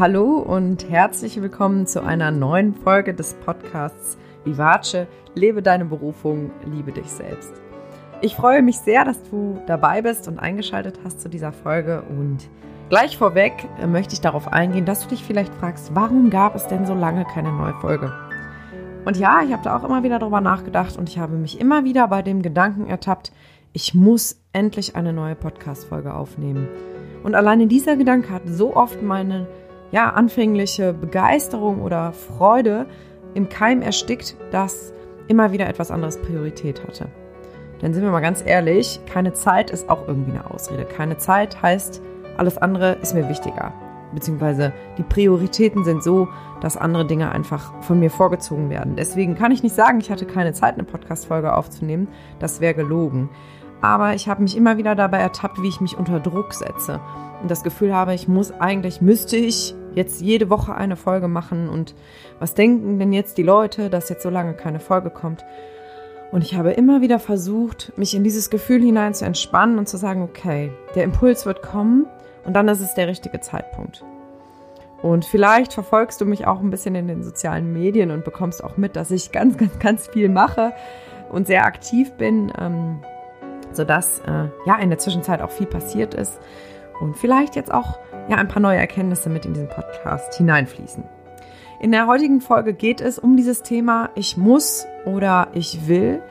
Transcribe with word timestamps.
Hallo 0.00 0.38
und 0.38 0.88
herzlich 0.88 1.42
willkommen 1.42 1.86
zu 1.86 2.02
einer 2.02 2.30
neuen 2.30 2.74
Folge 2.74 3.12
des 3.12 3.34
Podcasts 3.34 4.16
Vivace, 4.46 5.06
lebe 5.34 5.60
deine 5.60 5.84
Berufung, 5.84 6.52
liebe 6.64 6.90
dich 6.90 7.10
selbst. 7.10 7.52
Ich 8.22 8.34
freue 8.34 8.62
mich 8.62 8.78
sehr, 8.78 9.04
dass 9.04 9.22
du 9.24 9.60
dabei 9.66 10.00
bist 10.00 10.26
und 10.26 10.38
eingeschaltet 10.38 10.98
hast 11.04 11.20
zu 11.20 11.28
dieser 11.28 11.52
Folge 11.52 12.02
und 12.08 12.48
gleich 12.88 13.18
vorweg 13.18 13.52
möchte 13.86 14.14
ich 14.14 14.22
darauf 14.22 14.50
eingehen, 14.50 14.86
dass 14.86 15.02
du 15.02 15.10
dich 15.10 15.22
vielleicht 15.22 15.52
fragst, 15.56 15.94
warum 15.94 16.30
gab 16.30 16.54
es 16.54 16.66
denn 16.66 16.86
so 16.86 16.94
lange 16.94 17.26
keine 17.26 17.52
neue 17.52 17.74
Folge? 17.74 18.10
Und 19.04 19.18
ja, 19.18 19.42
ich 19.42 19.52
habe 19.52 19.64
da 19.64 19.76
auch 19.76 19.84
immer 19.84 20.02
wieder 20.02 20.18
drüber 20.18 20.40
nachgedacht 20.40 20.96
und 20.96 21.10
ich 21.10 21.18
habe 21.18 21.36
mich 21.36 21.60
immer 21.60 21.84
wieder 21.84 22.08
bei 22.08 22.22
dem 22.22 22.40
Gedanken 22.40 22.86
ertappt, 22.86 23.32
ich 23.74 23.94
muss 23.94 24.40
endlich 24.54 24.96
eine 24.96 25.12
neue 25.12 25.34
Podcast-Folge 25.34 26.14
aufnehmen. 26.14 26.68
Und 27.22 27.34
alleine 27.34 27.66
dieser 27.66 27.96
Gedanke 27.96 28.30
hat 28.30 28.44
so 28.46 28.74
oft 28.74 29.02
meine 29.02 29.46
ja, 29.92 30.10
anfängliche 30.10 30.92
Begeisterung 30.92 31.82
oder 31.82 32.12
Freude 32.12 32.86
im 33.34 33.48
Keim 33.48 33.82
erstickt, 33.82 34.36
dass 34.50 34.92
immer 35.28 35.52
wieder 35.52 35.68
etwas 35.68 35.90
anderes 35.90 36.20
Priorität 36.20 36.82
hatte. 36.86 37.06
Denn 37.82 37.94
sind 37.94 38.02
wir 38.02 38.10
mal 38.10 38.20
ganz 38.20 38.42
ehrlich, 38.44 39.00
keine 39.06 39.32
Zeit 39.32 39.70
ist 39.70 39.88
auch 39.88 40.06
irgendwie 40.06 40.32
eine 40.32 40.50
Ausrede. 40.50 40.84
Keine 40.84 41.16
Zeit 41.16 41.62
heißt, 41.62 42.02
alles 42.36 42.58
andere 42.58 42.92
ist 43.00 43.14
mir 43.14 43.28
wichtiger. 43.28 43.72
Beziehungsweise 44.12 44.72
die 44.98 45.02
Prioritäten 45.02 45.84
sind 45.84 46.02
so, 46.02 46.28
dass 46.60 46.76
andere 46.76 47.06
Dinge 47.06 47.30
einfach 47.30 47.72
von 47.82 48.00
mir 48.00 48.10
vorgezogen 48.10 48.68
werden. 48.68 48.96
Deswegen 48.96 49.34
kann 49.34 49.52
ich 49.52 49.62
nicht 49.62 49.74
sagen, 49.74 50.00
ich 50.00 50.10
hatte 50.10 50.26
keine 50.26 50.52
Zeit, 50.52 50.74
eine 50.74 50.84
Podcast-Folge 50.84 51.54
aufzunehmen. 51.54 52.08
Das 52.38 52.60
wäre 52.60 52.74
gelogen. 52.74 53.30
Aber 53.80 54.14
ich 54.14 54.28
habe 54.28 54.42
mich 54.42 54.56
immer 54.56 54.76
wieder 54.76 54.94
dabei 54.94 55.18
ertappt, 55.18 55.62
wie 55.62 55.68
ich 55.68 55.80
mich 55.80 55.96
unter 55.96 56.20
Druck 56.20 56.52
setze. 56.52 57.00
Und 57.40 57.50
das 57.50 57.62
Gefühl 57.62 57.94
habe, 57.94 58.12
ich 58.12 58.28
muss 58.28 58.52
eigentlich, 58.52 59.00
müsste 59.00 59.36
ich 59.36 59.74
jetzt 59.94 60.20
jede 60.20 60.50
Woche 60.50 60.74
eine 60.74 60.96
Folge 60.96 61.28
machen 61.28 61.68
und 61.68 61.94
was 62.38 62.54
denken 62.54 62.98
denn 62.98 63.12
jetzt 63.12 63.38
die 63.38 63.42
Leute, 63.42 63.90
dass 63.90 64.08
jetzt 64.08 64.22
so 64.22 64.30
lange 64.30 64.54
keine 64.54 64.80
Folge 64.80 65.10
kommt? 65.10 65.44
Und 66.32 66.42
ich 66.42 66.54
habe 66.54 66.70
immer 66.70 67.00
wieder 67.00 67.18
versucht, 67.18 67.92
mich 67.96 68.14
in 68.14 68.22
dieses 68.22 68.50
Gefühl 68.50 68.80
hinein 68.80 69.14
zu 69.14 69.24
entspannen 69.24 69.78
und 69.78 69.88
zu 69.88 69.96
sagen, 69.96 70.22
okay, 70.22 70.70
der 70.94 71.04
Impuls 71.04 71.44
wird 71.44 71.62
kommen 71.62 72.06
und 72.44 72.54
dann 72.54 72.68
ist 72.68 72.80
es 72.80 72.94
der 72.94 73.08
richtige 73.08 73.40
Zeitpunkt. 73.40 74.04
Und 75.02 75.24
vielleicht 75.24 75.72
verfolgst 75.72 76.20
du 76.20 76.26
mich 76.26 76.46
auch 76.46 76.60
ein 76.60 76.70
bisschen 76.70 76.94
in 76.94 77.08
den 77.08 77.22
sozialen 77.22 77.72
Medien 77.72 78.10
und 78.10 78.24
bekommst 78.24 78.62
auch 78.62 78.76
mit, 78.76 78.96
dass 78.96 79.10
ich 79.10 79.32
ganz, 79.32 79.56
ganz, 79.56 79.78
ganz 79.78 80.08
viel 80.08 80.28
mache 80.28 80.72
und 81.30 81.46
sehr 81.46 81.64
aktiv 81.64 82.12
bin, 82.12 82.52
ähm, 82.58 83.00
sodass 83.72 84.20
äh, 84.20 84.48
ja 84.66 84.76
in 84.80 84.90
der 84.90 84.98
Zwischenzeit 84.98 85.42
auch 85.42 85.50
viel 85.50 85.66
passiert 85.66 86.14
ist 86.14 86.38
und 87.00 87.16
vielleicht 87.16 87.56
jetzt 87.56 87.72
auch 87.72 87.98
ja 88.28 88.36
ein 88.36 88.48
paar 88.48 88.62
neue 88.62 88.78
Erkenntnisse 88.78 89.30
mit 89.30 89.44
in 89.46 89.54
diesen 89.54 89.68
Podcast 89.68 90.34
hineinfließen. 90.34 91.04
In 91.80 91.92
der 91.92 92.06
heutigen 92.06 92.40
Folge 92.40 92.74
geht 92.74 93.00
es 93.00 93.18
um 93.18 93.36
dieses 93.36 93.62
Thema 93.62 94.10
ich 94.14 94.36
muss 94.36 94.86
oder 95.06 95.48
ich 95.54 95.88
will, 95.88 96.22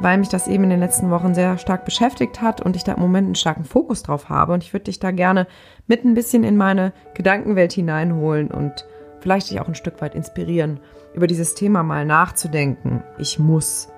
weil 0.00 0.18
mich 0.18 0.28
das 0.28 0.48
eben 0.48 0.64
in 0.64 0.70
den 0.70 0.80
letzten 0.80 1.10
Wochen 1.10 1.34
sehr 1.34 1.58
stark 1.58 1.84
beschäftigt 1.84 2.42
hat 2.42 2.60
und 2.60 2.76
ich 2.76 2.84
da 2.84 2.92
im 2.92 3.00
Moment 3.00 3.26
einen 3.26 3.34
starken 3.36 3.64
Fokus 3.64 4.02
drauf 4.02 4.28
habe 4.28 4.52
und 4.52 4.64
ich 4.64 4.72
würde 4.72 4.84
dich 4.84 4.98
da 4.98 5.12
gerne 5.12 5.46
mit 5.86 6.04
ein 6.04 6.14
bisschen 6.14 6.44
in 6.44 6.56
meine 6.56 6.92
Gedankenwelt 7.14 7.72
hineinholen 7.72 8.50
und 8.50 8.84
vielleicht 9.20 9.50
dich 9.50 9.60
auch 9.60 9.68
ein 9.68 9.74
Stück 9.74 10.00
weit 10.02 10.14
inspirieren, 10.14 10.80
über 11.14 11.26
dieses 11.26 11.54
Thema 11.54 11.82
mal 11.82 12.04
nachzudenken. 12.04 13.02
Ich 13.18 13.38
muss 13.38 13.88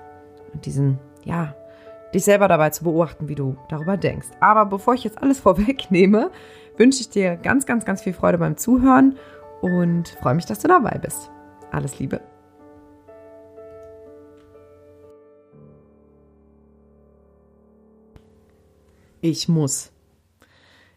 und 0.53 0.65
diesen 0.65 0.99
ja, 1.23 1.55
dich 2.13 2.23
selber 2.23 2.47
dabei 2.47 2.69
zu 2.69 2.83
beobachten, 2.83 3.27
wie 3.27 3.35
du 3.35 3.55
darüber 3.69 3.97
denkst. 3.97 4.27
Aber 4.39 4.65
bevor 4.65 4.93
ich 4.93 5.03
jetzt 5.03 5.21
alles 5.21 5.39
vorwegnehme, 5.41 6.31
wünsche 6.77 7.01
ich 7.01 7.09
dir 7.09 7.35
ganz, 7.35 7.65
ganz, 7.65 7.85
ganz 7.85 8.01
viel 8.01 8.13
Freude 8.13 8.37
beim 8.37 8.57
Zuhören 8.57 9.17
und 9.61 10.09
freue 10.21 10.35
mich, 10.35 10.45
dass 10.45 10.59
du 10.59 10.67
dabei 10.67 10.97
bist. 10.97 11.29
Alles 11.71 11.99
Liebe. 11.99 12.21
Ich 19.21 19.49
muss. 19.49 19.91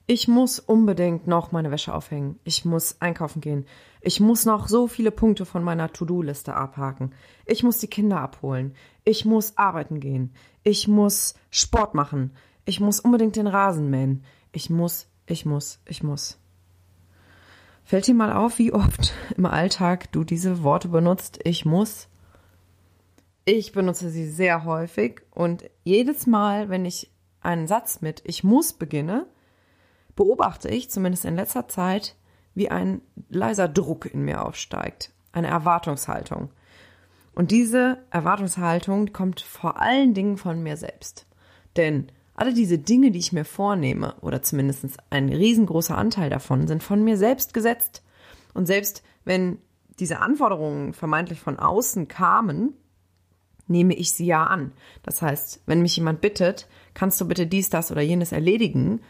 Ich 0.07 0.29
muss 0.29 0.59
unbedingt 0.59 1.27
noch 1.27 1.53
meine 1.53 1.71
Wäsche 1.71 1.95
aufhängen. 1.95 2.39
Ich 2.45 2.65
muss 2.65 3.01
einkaufen 3.01 3.41
gehen. 3.41 3.67
Ich 4.01 4.21
muss 4.21 4.45
noch 4.45 4.69
so 4.69 4.89
viele 4.89 5.11
Punkte 5.11 5.45
von 5.47 5.63
meiner 5.63 5.93
To-Do-Liste 5.93 6.55
abhaken. 6.55 7.13
Ich 7.47 7.63
muss 7.63 7.79
die 7.79 7.87
Kinder 7.87 8.21
abholen. 8.21 8.75
Ich 9.05 9.25
muss 9.25 9.57
arbeiten 9.57 10.01
gehen. 10.01 10.35
Ich 10.65 10.89
muss 10.89 11.35
Sport 11.51 11.95
machen. 11.95 12.33
Ich 12.65 12.81
muss 12.81 13.01
unbedingt 13.01 13.37
den 13.37 13.47
Rasen 13.47 13.91
mähen. 13.91 14.25
Ich 14.53 14.71
muss 14.71 15.07
ich 15.27 15.47
muss, 15.47 15.81
ich 15.87 16.03
muss. 16.03 16.39
Fällt 17.85 18.07
dir 18.07 18.15
mal 18.15 18.33
auf, 18.33 18.59
wie 18.59 18.73
oft 18.73 19.13
im 19.37 19.47
Alltag 19.47 20.11
du 20.13 20.25
diese 20.25 20.63
Worte 20.63 20.89
benutzt, 20.89 21.41
ich 21.45 21.65
muss? 21.65 22.09
Ich 23.45 23.73
benutze 23.73 24.11
sie 24.11 24.29
sehr 24.29 24.65
häufig 24.65 25.23
und 25.31 25.65
jedes 25.83 26.27
Mal, 26.27 26.69
wenn 26.69 26.85
ich 26.85 27.11
einen 27.41 27.67
Satz 27.67 28.01
mit 28.01 28.23
ich 28.25 28.45
muss 28.45 28.73
beginne, 28.73 29.27
beobachte 30.17 30.69
ich, 30.69 30.91
zumindest 30.91 31.25
in 31.25 31.37
letzter 31.37 31.69
Zeit, 31.69 32.17
wie 32.55 32.71
ein 32.71 33.01
leiser 33.29 33.69
Druck 33.69 34.07
in 34.07 34.23
mir 34.23 34.45
aufsteigt, 34.45 35.13
eine 35.33 35.49
Erwartungshaltung. 35.49 36.51
Und 37.35 37.51
diese 37.51 37.99
Erwartungshaltung 38.11 39.13
kommt 39.13 39.41
vor 39.41 39.81
allen 39.81 40.13
Dingen 40.13 40.37
von 40.37 40.63
mir 40.63 40.77
selbst. 40.77 41.27
Denn 41.77 42.09
alle 42.35 42.53
diese 42.53 42.79
Dinge, 42.79 43.11
die 43.11 43.19
ich 43.19 43.33
mir 43.33 43.45
vornehme, 43.45 44.15
oder 44.21 44.43
zumindest 44.43 44.85
ein 45.11 45.29
riesengroßer 45.29 45.97
Anteil 45.97 46.29
davon, 46.29 46.67
sind 46.67 46.83
von 46.83 47.03
mir 47.03 47.17
selbst 47.17 47.55
gesetzt. 47.55 48.03
Und 48.53 48.67
selbst 48.67 49.03
wenn 49.25 49.59
diese 49.99 50.21
Anforderungen 50.21 50.93
vermeintlich 50.95 51.41
von 51.41 51.59
außen 51.59 52.09
kamen, 52.09 52.75
nehme 53.67 53.95
ich 53.95 54.13
sie 54.13 54.27
ja 54.27 54.45
an. 54.45 54.73
Das 55.03 55.23
heißt, 55.23 55.63
wenn 55.67 55.83
mich 55.83 55.97
jemand 55.97 56.21
bittet, 56.21 56.69
kannst 56.95 57.21
du 57.21 57.29
bitte 57.29 57.47
dies, 57.47 57.71
das 57.71 57.91
oder 57.91 58.03
jenes 58.03 58.33
erledigen, 58.33 59.01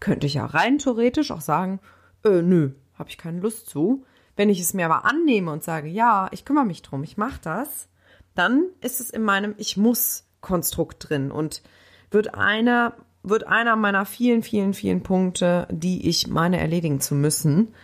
könnte 0.00 0.26
ich 0.26 0.34
ja 0.34 0.46
rein 0.46 0.78
theoretisch 0.78 1.30
auch 1.30 1.40
sagen, 1.40 1.80
äh, 2.24 2.42
nö, 2.42 2.72
habe 2.94 3.08
ich 3.08 3.18
keine 3.18 3.40
Lust 3.40 3.68
zu. 3.68 4.04
Wenn 4.36 4.48
ich 4.48 4.60
es 4.60 4.74
mir 4.74 4.86
aber 4.86 5.04
annehme 5.04 5.52
und 5.52 5.62
sage, 5.62 5.88
ja, 5.88 6.28
ich 6.32 6.44
kümmere 6.44 6.64
mich 6.64 6.82
drum, 6.82 7.02
ich 7.02 7.16
mache 7.16 7.40
das, 7.42 7.88
dann 8.34 8.64
ist 8.80 9.00
es 9.00 9.10
in 9.10 9.22
meinem 9.22 9.54
Ich 9.58 9.76
muss 9.76 10.24
Konstrukt 10.40 11.08
drin 11.08 11.30
und 11.30 11.62
wird 12.10 12.34
einer, 12.34 12.94
wird 13.22 13.46
einer 13.46 13.76
meiner 13.76 14.06
vielen, 14.06 14.42
vielen, 14.42 14.72
vielen 14.72 15.02
Punkte, 15.02 15.68
die 15.70 16.08
ich 16.08 16.28
meine 16.28 16.58
erledigen 16.58 17.00
zu 17.00 17.14
müssen. 17.14 17.74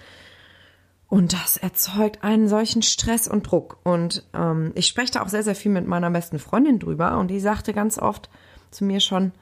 Und 1.08 1.34
das 1.34 1.56
erzeugt 1.56 2.24
einen 2.24 2.48
solchen 2.48 2.82
Stress 2.82 3.28
und 3.28 3.50
Druck. 3.50 3.78
Und 3.84 4.26
ähm, 4.34 4.72
ich 4.74 4.86
spreche 4.86 5.12
da 5.12 5.22
auch 5.22 5.28
sehr, 5.28 5.42
sehr 5.42 5.54
viel 5.54 5.70
mit 5.70 5.86
meiner 5.86 6.10
besten 6.10 6.38
Freundin 6.38 6.78
drüber. 6.78 7.18
Und 7.18 7.28
die 7.28 7.40
sagte 7.40 7.72
ganz 7.72 7.98
oft 7.98 8.28
zu 8.70 8.84
mir 8.84 9.00
schon, 9.00 9.32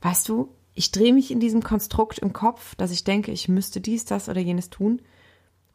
weißt 0.00 0.28
du, 0.28 0.53
ich 0.74 0.90
drehe 0.90 1.12
mich 1.12 1.30
in 1.30 1.40
diesem 1.40 1.62
Konstrukt 1.62 2.18
im 2.18 2.32
Kopf, 2.32 2.74
dass 2.74 2.90
ich 2.90 3.04
denke, 3.04 3.30
ich 3.30 3.48
müsste 3.48 3.80
dies, 3.80 4.04
das 4.04 4.28
oder 4.28 4.40
jenes 4.40 4.70
tun. 4.70 5.00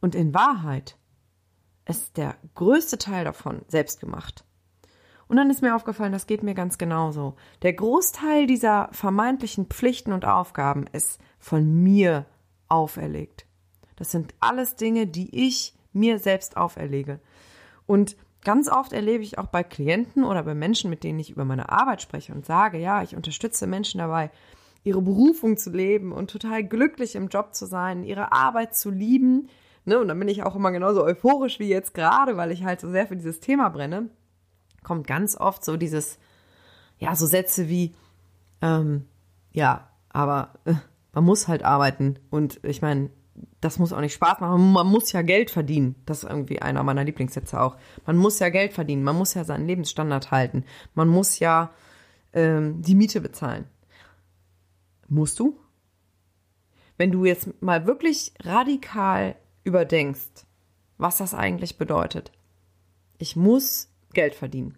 Und 0.02 0.16
in 0.16 0.34
Wahrheit 0.34 0.98
ist 1.86 2.18
der 2.18 2.36
größte 2.56 2.98
Teil 2.98 3.26
davon 3.26 3.62
selbst 3.68 4.00
gemacht. 4.00 4.44
Und 5.28 5.38
dann 5.38 5.50
ist 5.50 5.62
mir 5.62 5.76
aufgefallen, 5.76 6.12
das 6.12 6.28
geht 6.28 6.44
mir 6.44 6.56
ganz 6.56 6.78
genauso. 6.78 7.36
Der 7.62 7.74
Großteil 7.74 8.48
dieser 8.48 8.90
vermeintlichen 8.92 9.68
Pflichten 9.68 10.12
und 10.12 10.26
Aufgaben 10.26 10.86
ist 10.92 11.20
von 11.38 11.84
mir 11.84 12.26
auferlegt. 12.68 13.46
Das 13.96 14.12
sind 14.12 14.34
alles 14.40 14.76
Dinge, 14.76 15.08
die 15.08 15.48
ich 15.48 15.76
mir 15.94 16.20
selbst 16.20 16.58
auferlege. 16.58 17.20
Und 17.86 18.18
ganz 18.44 18.70
oft 18.70 18.92
erlebe 18.92 19.24
ich 19.24 19.38
auch 19.38 19.48
bei 19.48 19.64
Klienten 19.64 20.24
oder 20.24 20.44
bei 20.44 20.56
Menschen, 20.56 20.90
mit 20.90 21.04
denen 21.04 21.20
ich 21.20 21.30
über 21.30 21.46
meine 21.46 21.70
Arbeit 21.70 22.02
spreche 22.02 22.34
und 22.34 22.46
sage, 22.46 22.78
ja, 22.80 23.04
ich 23.04 23.16
unterstütze 23.16 23.68
Menschen 23.68 24.00
dabei, 24.00 24.32
ihre 24.84 25.02
Berufung 25.02 25.58
zu 25.58 25.72
leben 25.72 26.12
und 26.12 26.30
total 26.30 26.64
glücklich 26.64 27.16
im 27.16 27.28
Job 27.28 27.54
zu 27.54 27.66
sein, 27.66 28.04
ihre 28.04 28.32
Arbeit 28.32 28.76
zu 28.76 28.90
lieben. 28.90 29.50
Ne? 29.86 30.00
Und 30.00 30.08
dann 30.08 30.20
bin 30.20 30.28
ich 30.28 30.44
auch 30.44 30.56
immer 30.56 30.72
genauso 30.72 31.04
euphorisch 31.04 31.60
wie 31.60 31.68
jetzt 31.68 31.94
gerade, 31.94 32.38
weil 32.38 32.52
ich 32.52 32.64
halt 32.64 32.80
so 32.80 32.90
sehr 32.90 33.08
für 33.08 33.16
dieses 33.16 33.40
Thema 33.40 33.70
brenne 33.70 34.10
kommt 34.84 35.08
ganz 35.08 35.36
oft 35.36 35.64
so 35.64 35.78
dieses, 35.78 36.20
ja, 36.98 37.16
so 37.16 37.26
Sätze 37.26 37.70
wie, 37.70 37.96
ähm, 38.62 39.06
ja, 39.52 39.90
aber 40.10 40.54
äh, 40.66 40.74
man 41.14 41.24
muss 41.24 41.48
halt 41.48 41.64
arbeiten 41.64 42.18
und 42.30 42.60
ich 42.64 42.82
meine, 42.82 43.10
das 43.62 43.80
muss 43.80 43.94
auch 43.94 44.02
nicht 44.02 44.14
Spaß 44.14 44.42
machen. 44.42 44.74
Man 44.74 44.88
muss 44.88 45.14
ja 45.14 45.22
Geld 45.22 45.50
verdienen. 45.50 45.96
Das 46.06 46.24
ist 46.24 46.30
irgendwie 46.30 46.62
einer 46.62 46.84
meiner 46.84 47.06
Lieblingssätze 47.06 47.60
auch. 47.60 47.78
Man 48.06 48.18
muss 48.18 48.40
ja 48.40 48.50
Geld 48.50 48.74
verdienen. 48.74 49.04
Man 49.04 49.16
muss 49.16 49.34
ja 49.34 49.46
seinen 49.46 49.66
Lebensstandard 49.66 50.32
halten. 50.32 50.66
Man 50.94 51.08
muss 51.08 51.40
ja 51.40 51.72
ähm, 52.34 52.82
die 52.82 52.96
Miete 52.96 53.22
bezahlen. 53.22 53.66
Musst 55.10 55.40
du? 55.40 55.60
Wenn 56.98 57.12
du 57.12 57.26
jetzt 57.26 57.62
mal 57.62 57.86
wirklich 57.86 58.34
radikal 58.44 59.36
überdenkst, 59.64 60.46
was 60.98 61.18
das 61.18 61.34
eigentlich 61.34 61.78
bedeutet. 61.78 62.32
Ich 63.18 63.36
muss 63.36 63.90
Geld 64.14 64.36
verdienen. 64.36 64.78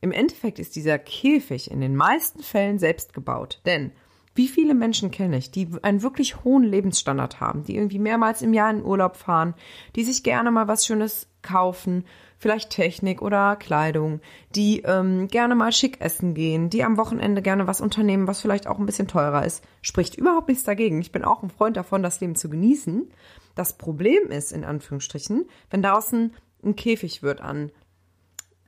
Im 0.00 0.12
Endeffekt 0.12 0.58
ist 0.58 0.74
dieser 0.74 0.98
Käfig 0.98 1.70
in 1.70 1.80
den 1.80 1.94
meisten 1.94 2.42
Fällen 2.42 2.78
selbst 2.80 3.14
gebaut, 3.14 3.60
denn 3.64 3.92
Wie 4.34 4.48
viele 4.48 4.74
Menschen 4.74 5.10
kenne 5.10 5.36
ich, 5.36 5.50
die 5.50 5.68
einen 5.82 6.02
wirklich 6.02 6.42
hohen 6.42 6.64
Lebensstandard 6.64 7.40
haben, 7.40 7.64
die 7.64 7.76
irgendwie 7.76 7.98
mehrmals 7.98 8.40
im 8.40 8.54
Jahr 8.54 8.70
in 8.70 8.82
Urlaub 8.82 9.16
fahren, 9.16 9.54
die 9.94 10.04
sich 10.04 10.22
gerne 10.22 10.50
mal 10.50 10.68
was 10.68 10.86
Schönes 10.86 11.28
kaufen, 11.42 12.04
vielleicht 12.42 12.70
Technik 12.70 13.22
oder 13.22 13.54
Kleidung, 13.54 14.20
die 14.56 14.80
ähm, 14.80 15.28
gerne 15.28 15.54
mal 15.54 15.70
schick 15.70 16.00
essen 16.00 16.34
gehen, 16.34 16.70
die 16.70 16.82
am 16.82 16.96
Wochenende 16.96 17.40
gerne 17.40 17.68
was 17.68 17.80
unternehmen, 17.80 18.26
was 18.26 18.40
vielleicht 18.40 18.66
auch 18.66 18.80
ein 18.80 18.86
bisschen 18.86 19.06
teurer 19.06 19.46
ist. 19.46 19.64
Spricht 19.80 20.16
überhaupt 20.16 20.48
nichts 20.48 20.64
dagegen. 20.64 21.00
Ich 21.00 21.12
bin 21.12 21.24
auch 21.24 21.44
ein 21.44 21.50
Freund 21.50 21.76
davon, 21.76 22.02
das 22.02 22.20
Leben 22.20 22.34
zu 22.34 22.50
genießen. 22.50 23.08
Das 23.54 23.78
Problem 23.78 24.28
ist, 24.28 24.50
in 24.50 24.64
Anführungsstrichen, 24.64 25.46
wenn 25.70 25.82
draußen 25.82 26.34
ein 26.64 26.74
Käfig 26.76 27.22
wird 27.22 27.40
an 27.40 27.70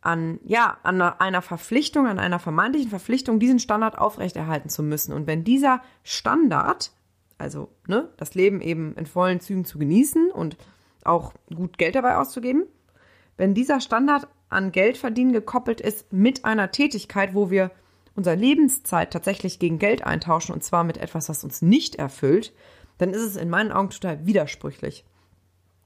an, 0.02 0.38
ja, 0.44 0.76
an 0.82 1.00
einer 1.00 1.40
Verpflichtung, 1.40 2.06
an 2.06 2.18
einer 2.18 2.38
vermeintlichen 2.38 2.90
Verpflichtung, 2.90 3.40
diesen 3.40 3.58
Standard 3.58 3.96
aufrechterhalten 3.96 4.68
zu 4.68 4.82
müssen. 4.82 5.14
Und 5.14 5.26
wenn 5.26 5.44
dieser 5.44 5.80
Standard, 6.02 6.92
also 7.38 7.70
ne, 7.88 8.10
das 8.18 8.34
Leben 8.34 8.60
eben 8.60 8.94
in 8.96 9.06
vollen 9.06 9.40
Zügen 9.40 9.64
zu 9.64 9.78
genießen 9.78 10.30
und 10.30 10.58
auch 11.04 11.32
gut 11.54 11.78
Geld 11.78 11.94
dabei 11.94 12.16
auszugeben, 12.16 12.64
wenn 13.36 13.54
dieser 13.54 13.80
Standard 13.80 14.28
an 14.48 14.72
Geldverdienen 14.72 15.32
gekoppelt 15.32 15.80
ist 15.80 16.12
mit 16.12 16.44
einer 16.44 16.70
Tätigkeit, 16.70 17.34
wo 17.34 17.50
wir 17.50 17.70
unsere 18.14 18.36
Lebenszeit 18.36 19.12
tatsächlich 19.12 19.58
gegen 19.58 19.78
Geld 19.78 20.04
eintauschen 20.04 20.54
und 20.54 20.62
zwar 20.62 20.84
mit 20.84 20.98
etwas, 20.98 21.28
was 21.28 21.42
uns 21.42 21.62
nicht 21.62 21.96
erfüllt, 21.96 22.52
dann 22.98 23.10
ist 23.10 23.22
es 23.22 23.36
in 23.36 23.50
meinen 23.50 23.72
Augen 23.72 23.90
total 23.90 24.24
widersprüchlich. 24.24 25.04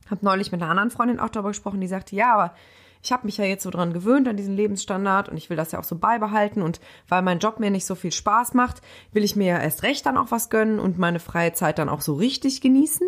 Ich 0.04 0.10
habe 0.10 0.24
neulich 0.24 0.52
mit 0.52 0.62
einer 0.62 0.70
anderen 0.70 0.90
Freundin 0.90 1.20
auch 1.20 1.30
darüber 1.30 1.50
gesprochen, 1.50 1.80
die 1.80 1.86
sagte, 1.86 2.16
ja, 2.16 2.34
aber 2.34 2.54
ich 3.02 3.12
habe 3.12 3.26
mich 3.26 3.36
ja 3.36 3.44
jetzt 3.44 3.62
so 3.62 3.70
dran 3.70 3.92
gewöhnt 3.92 4.28
an 4.28 4.36
diesen 4.36 4.56
Lebensstandard 4.56 5.28
und 5.28 5.36
ich 5.36 5.48
will 5.48 5.56
das 5.56 5.72
ja 5.72 5.78
auch 5.78 5.84
so 5.84 5.96
beibehalten 5.96 6.62
und 6.62 6.80
weil 7.08 7.22
mein 7.22 7.38
Job 7.38 7.60
mir 7.60 7.70
nicht 7.70 7.86
so 7.86 7.94
viel 7.94 8.12
Spaß 8.12 8.54
macht, 8.54 8.82
will 9.12 9.24
ich 9.24 9.36
mir 9.36 9.46
ja 9.46 9.58
erst 9.58 9.82
recht 9.82 10.04
dann 10.04 10.18
auch 10.18 10.30
was 10.30 10.50
gönnen 10.50 10.80
und 10.80 10.98
meine 10.98 11.20
freie 11.20 11.52
Zeit 11.52 11.78
dann 11.78 11.88
auch 11.88 12.00
so 12.00 12.14
richtig 12.14 12.60
genießen. 12.60 13.06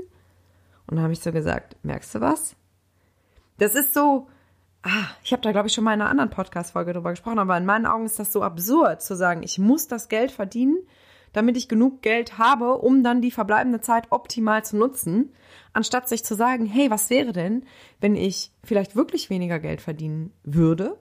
Und 0.87 0.97
dann 0.97 1.03
habe 1.03 1.13
ich 1.13 1.21
so 1.21 1.33
gesagt, 1.33 1.77
merkst 1.83 2.15
du 2.15 2.21
was? 2.21 2.57
Das 3.61 3.75
ist 3.75 3.93
so, 3.93 4.27
ah, 4.83 5.07
ich 5.23 5.33
habe 5.33 5.43
da 5.43 5.53
glaube 5.53 5.69
ich 5.69 5.75
schon 5.75 5.85
mal 5.85 5.93
in 5.93 6.01
einer 6.01 6.09
anderen 6.09 6.31
Podcast-Folge 6.31 6.95
drüber 6.95 7.11
gesprochen, 7.11 7.39
aber 7.39 7.59
in 7.59 7.67
meinen 7.67 7.85
Augen 7.85 8.07
ist 8.07 8.19
das 8.19 8.33
so 8.33 8.43
absurd 8.43 9.03
zu 9.03 9.15
sagen, 9.15 9.43
ich 9.43 9.59
muss 9.59 9.87
das 9.87 10.09
Geld 10.09 10.31
verdienen, 10.31 10.79
damit 11.35 11.59
ich 11.59 11.69
genug 11.69 12.01
Geld 12.01 12.39
habe, 12.39 12.79
um 12.79 13.05
dann 13.05 13.21
die 13.21 13.31
verbleibende 13.31 13.83
Zeit 13.83 14.07
optimal 14.09 14.65
zu 14.65 14.79
nutzen, 14.79 15.35
anstatt 15.75 16.09
sich 16.09 16.25
zu 16.25 16.35
sagen, 16.35 16.65
hey, 16.65 16.91
was 16.91 17.11
wäre 17.11 17.33
denn, 17.33 17.67
wenn 18.01 18.17
ich 18.17 18.51
vielleicht 18.65 18.97
wirklich 18.97 19.29
weniger 19.29 19.59
Geld 19.59 19.83
verdienen 19.83 20.33
würde, 20.43 20.97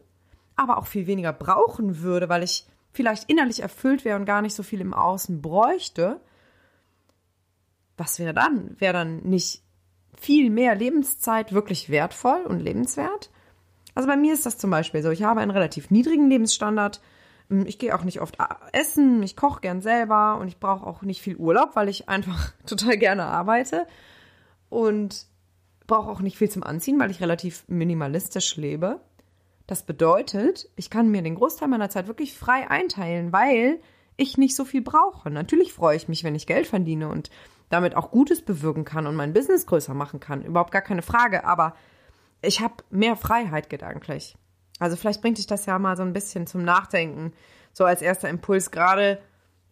aber 0.58 0.80
auch 0.80 0.86
viel 0.86 1.08
weniger 1.08 1.32
brauchen 1.32 2.02
würde, 2.02 2.28
weil 2.28 2.44
ich 2.44 2.68
vielleicht 2.92 3.30
innerlich 3.30 3.62
erfüllt 3.62 4.04
wäre 4.04 4.20
und 4.20 4.26
gar 4.26 4.42
nicht 4.42 4.54
so 4.54 4.64
viel 4.64 4.82
im 4.82 4.94
Außen 4.94 5.42
bräuchte. 5.42 6.20
Was 7.96 8.20
wäre 8.20 8.34
dann? 8.34 8.76
Wäre 8.82 8.94
dann 8.94 9.22
nicht 9.22 9.64
viel 10.20 10.50
mehr 10.50 10.76
Lebenszeit 10.76 11.54
wirklich 11.54 11.90
wertvoll 11.90 12.44
und 12.48 12.60
lebenswert? 12.60 13.30
Also 13.96 14.08
bei 14.08 14.18
mir 14.18 14.34
ist 14.34 14.46
das 14.46 14.58
zum 14.58 14.70
Beispiel 14.70 15.02
so. 15.02 15.10
Ich 15.10 15.24
habe 15.24 15.42
einen 15.42 15.52
relativ 15.52 15.92
niedrigen 15.92 16.30
Lebensstandard, 16.30 17.02
hm, 17.50 17.66
ich 17.66 17.80
gehe 17.80 17.96
auch 17.96 18.04
nicht 18.04 18.22
oft 18.22 18.38
essen, 18.72 19.22
ich 19.24 19.36
koche 19.36 19.62
gern 19.62 19.82
selber 19.82 20.38
und 20.40 20.48
ich 20.48 20.60
brauche 20.60 20.86
auch 20.86 21.02
nicht 21.02 21.22
viel 21.22 21.36
Urlaub, 21.36 21.76
weil 21.76 21.90
ich 21.90 22.10
einfach 22.10 22.54
total 22.66 22.98
gerne 22.98 23.26
arbeite 23.26 23.88
und 24.70 25.26
brauche 25.88 26.10
auch 26.10 26.22
nicht 26.22 26.38
viel 26.38 26.50
zum 26.50 26.64
Anziehen, 26.64 27.00
weil 27.00 27.12
ich 27.12 27.22
relativ 27.22 27.64
minimalistisch 27.68 28.56
lebe. 28.58 29.02
Das 29.68 29.84
bedeutet, 29.84 30.70
ich 30.76 30.90
kann 30.90 31.12
mir 31.12 31.22
den 31.22 31.36
Großteil 31.36 31.68
meiner 31.68 31.90
Zeit 31.90 32.08
wirklich 32.08 32.34
frei 32.36 32.70
einteilen, 32.70 33.32
weil 33.32 33.80
ich 34.20 34.38
nicht 34.38 34.56
so 34.56 34.66
viel 34.66 34.82
brauche. 34.82 35.30
Natürlich 35.30 35.74
freue 35.74 35.96
ich 35.96 36.08
mich, 36.08 36.24
wenn 36.24 36.36
ich 36.36 36.48
Geld 36.48 36.68
verdiene 36.68 37.10
und 37.10 37.30
damit 37.70 37.96
auch 37.96 38.12
Gutes 38.12 38.44
bewirken 38.44 38.86
kann 38.86 39.08
und 39.08 39.16
mein 39.16 39.34
Business 39.34 39.66
größer 39.66 39.94
machen 39.94 40.20
kann. 40.20 40.44
Überhaupt 40.44 40.72
gar 40.72 40.82
keine 40.82 41.02
Frage, 41.02 41.46
aber 41.46 41.76
ich 42.42 42.62
habe 42.62 42.84
mehr 42.90 43.16
Freiheit 43.16 43.70
gedanklich. 43.70 44.36
Also 44.80 44.96
vielleicht 44.96 45.22
bringt 45.22 45.38
dich 45.38 45.48
das 45.48 45.66
ja 45.66 45.78
mal 45.78 45.98
so 45.98 46.04
ein 46.04 46.14
bisschen 46.14 46.48
zum 46.48 46.64
Nachdenken, 46.64 47.34
so 47.74 47.86
als 47.86 48.02
erster 48.02 48.30
Impuls, 48.30 48.72
gerade 48.72 49.22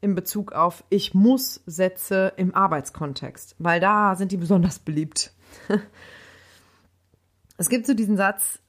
in 0.01 0.15
Bezug 0.15 0.51
auf 0.51 0.83
Ich 0.89 1.13
muss 1.13 1.61
Sätze 1.65 2.33
im 2.37 2.53
Arbeitskontext, 2.53 3.55
weil 3.57 3.79
da 3.79 4.15
sind 4.15 4.31
die 4.31 4.37
besonders 4.37 4.79
beliebt. 4.79 5.33
es 7.57 7.69
gibt 7.69 7.87
so 7.87 7.93
diesen 7.93 8.17
Satz, 8.17 8.59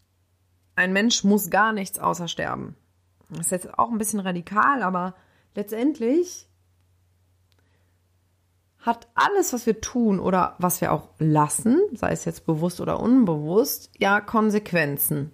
ein 0.75 0.93
Mensch 0.93 1.25
muss 1.25 1.51
gar 1.51 1.73
nichts 1.73 1.99
außer 1.99 2.29
sterben. 2.29 2.77
Das 3.29 3.47
ist 3.47 3.51
jetzt 3.51 3.79
auch 3.79 3.91
ein 3.91 3.99
bisschen 3.99 4.21
radikal, 4.21 4.83
aber 4.83 5.15
letztendlich 5.59 6.47
hat 8.79 9.09
alles, 9.15 9.53
was 9.53 9.67
wir 9.67 9.81
tun 9.81 10.21
oder 10.21 10.55
was 10.59 10.81
wir 10.81 10.93
auch 10.93 11.09
lassen, 11.19 11.81
sei 11.93 12.13
es 12.13 12.25
jetzt 12.25 12.47
bewusst 12.47 12.81
oder 12.81 13.01
unbewusst, 13.01 13.91
ja 13.99 14.21
Konsequenzen. 14.21 15.33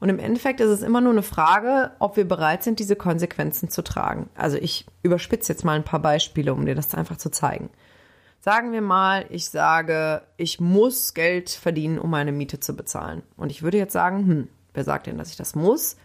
Und 0.00 0.10
im 0.10 0.18
Endeffekt 0.18 0.60
ist 0.60 0.68
es 0.68 0.82
immer 0.82 1.00
nur 1.00 1.12
eine 1.12 1.22
Frage, 1.22 1.92
ob 1.98 2.16
wir 2.16 2.28
bereit 2.28 2.62
sind, 2.62 2.78
diese 2.78 2.94
Konsequenzen 2.94 3.70
zu 3.70 3.82
tragen. 3.82 4.28
Also 4.34 4.58
ich 4.58 4.84
überspitze 5.02 5.52
jetzt 5.52 5.64
mal 5.64 5.76
ein 5.76 5.84
paar 5.84 6.02
Beispiele, 6.02 6.52
um 6.52 6.66
dir 6.66 6.74
das 6.74 6.94
einfach 6.94 7.16
zu 7.16 7.30
zeigen. 7.30 7.70
Sagen 8.40 8.72
wir 8.72 8.82
mal, 8.82 9.24
ich 9.30 9.48
sage, 9.48 10.22
ich 10.36 10.60
muss 10.60 11.14
Geld 11.14 11.48
verdienen, 11.48 11.98
um 11.98 12.10
meine 12.10 12.32
Miete 12.32 12.60
zu 12.60 12.76
bezahlen. 12.76 13.22
Und 13.36 13.50
ich 13.50 13.62
würde 13.62 13.78
jetzt 13.78 13.92
sagen, 13.92 14.26
hm, 14.26 14.48
wer 14.74 14.84
sagt 14.84 15.06
denn, 15.06 15.16
dass 15.16 15.30
ich 15.30 15.36
das 15.36 15.54
muss? 15.54 15.96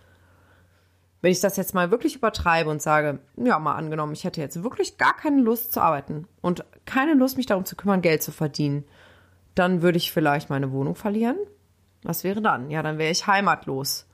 Wenn 1.21 1.31
ich 1.31 1.39
das 1.39 1.57
jetzt 1.57 1.73
mal 1.73 1.89
wirklich 1.89 2.15
übertreibe 2.15 2.69
und 2.69 2.81
sage, 2.81 3.19
ja, 3.35 3.57
mal 3.57 3.75
angenommen, 3.75 4.13
ich 4.13 4.23
hätte 4.23 4.39
jetzt 4.39 4.63
wirklich 4.63 4.97
gar 4.97 5.15
keine 5.15 5.41
Lust 5.41 5.73
zu 5.73 5.81
arbeiten 5.81 6.27
und 6.41 6.63
keine 6.85 7.13
Lust, 7.15 7.37
mich 7.37 7.47
darum 7.47 7.65
zu 7.65 7.75
kümmern, 7.75 8.01
Geld 8.01 8.21
zu 8.21 8.31
verdienen, 8.31 8.85
dann 9.55 9.81
würde 9.81 9.97
ich 9.97 10.11
vielleicht 10.11 10.49
meine 10.49 10.71
Wohnung 10.71 10.95
verlieren, 10.95 11.37
was 12.03 12.23
wäre 12.23 12.41
dann? 12.41 12.69
Ja, 12.69 12.83
dann 12.83 12.97
wäre 12.99 13.11
ich 13.11 13.27
heimatlos. 13.27 14.05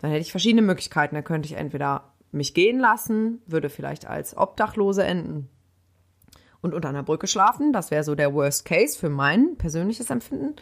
Dann 0.00 0.10
hätte 0.10 0.22
ich 0.22 0.32
verschiedene 0.32 0.62
Möglichkeiten. 0.62 1.14
Dann 1.14 1.24
könnte 1.24 1.46
ich 1.46 1.54
entweder 1.54 2.12
mich 2.32 2.52
gehen 2.52 2.78
lassen, 2.78 3.40
würde 3.46 3.70
vielleicht 3.70 4.06
als 4.06 4.36
Obdachlose 4.36 5.04
enden 5.04 5.48
und 6.60 6.74
unter 6.74 6.88
einer 6.88 7.02
Brücke 7.02 7.26
schlafen. 7.26 7.72
Das 7.72 7.90
wäre 7.90 8.04
so 8.04 8.14
der 8.14 8.34
Worst 8.34 8.64
Case 8.64 8.98
für 8.98 9.08
mein 9.08 9.56
persönliches 9.56 10.10
Empfinden. 10.10 10.56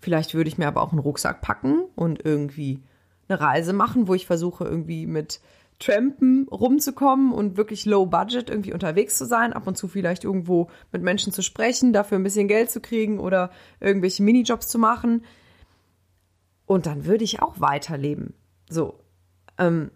Vielleicht 0.00 0.34
würde 0.34 0.48
ich 0.48 0.58
mir 0.58 0.66
aber 0.66 0.82
auch 0.82 0.92
einen 0.92 1.00
Rucksack 1.00 1.42
packen 1.42 1.84
und 1.94 2.24
irgendwie 2.24 2.82
eine 3.28 3.40
Reise 3.40 3.72
machen, 3.72 4.08
wo 4.08 4.14
ich 4.14 4.26
versuche, 4.26 4.64
irgendwie 4.64 5.06
mit 5.06 5.40
Trampen 5.78 6.48
rumzukommen 6.48 7.32
und 7.32 7.56
wirklich 7.56 7.84
low 7.84 8.06
budget 8.06 8.50
irgendwie 8.50 8.72
unterwegs 8.72 9.16
zu 9.16 9.26
sein, 9.26 9.52
ab 9.52 9.66
und 9.66 9.76
zu 9.76 9.86
vielleicht 9.86 10.24
irgendwo 10.24 10.68
mit 10.90 11.02
Menschen 11.02 11.32
zu 11.32 11.42
sprechen, 11.42 11.92
dafür 11.92 12.18
ein 12.18 12.24
bisschen 12.24 12.48
Geld 12.48 12.70
zu 12.70 12.80
kriegen 12.80 13.20
oder 13.20 13.50
irgendwelche 13.80 14.22
Minijobs 14.22 14.66
zu 14.68 14.78
machen. 14.78 15.24
Und 16.66 16.86
dann 16.86 17.06
würde 17.06 17.24
ich 17.24 17.40
auch 17.40 17.60
weiterleben. 17.60 18.34
So. 18.68 18.98
Ähm, 19.56 19.90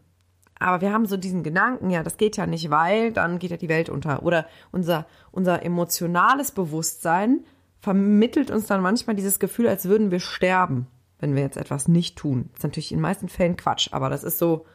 aber 0.58 0.80
wir 0.80 0.92
haben 0.92 1.06
so 1.06 1.16
diesen 1.16 1.42
Gedanken, 1.42 1.90
ja, 1.90 2.04
das 2.04 2.16
geht 2.16 2.36
ja 2.36 2.46
nicht, 2.46 2.70
weil 2.70 3.12
dann 3.12 3.40
geht 3.40 3.50
ja 3.50 3.56
die 3.56 3.68
Welt 3.68 3.88
unter. 3.88 4.22
Oder 4.22 4.46
unser, 4.70 5.06
unser 5.32 5.64
emotionales 5.64 6.52
Bewusstsein 6.52 7.44
vermittelt 7.80 8.52
uns 8.52 8.68
dann 8.68 8.80
manchmal 8.80 9.16
dieses 9.16 9.40
Gefühl, 9.40 9.66
als 9.66 9.86
würden 9.86 10.12
wir 10.12 10.20
sterben, 10.20 10.86
wenn 11.22 11.36
wir 11.36 11.42
jetzt 11.42 11.56
etwas 11.56 11.88
nicht 11.88 12.16
tun. 12.16 12.50
Das 12.50 12.58
ist 12.58 12.64
natürlich 12.64 12.92
in 12.92 12.98
den 12.98 13.02
meisten 13.02 13.28
Fällen 13.28 13.56
Quatsch, 13.56 13.88
aber 13.92 14.10
das 14.10 14.24
ist 14.24 14.38
so, 14.38 14.66